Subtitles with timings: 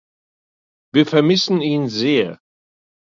[0.95, 2.39] Wir vermissen ihn sehr.